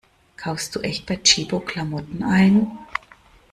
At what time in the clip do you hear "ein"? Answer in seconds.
2.23-2.75